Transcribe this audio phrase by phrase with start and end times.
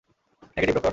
[0.57, 0.89] Negative, doctor.